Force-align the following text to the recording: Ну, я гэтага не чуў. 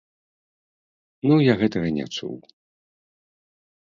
Ну, 1.31 1.35
я 1.41 1.53
гэтага 1.61 1.87
не 1.99 2.05
чуў. 2.17 2.33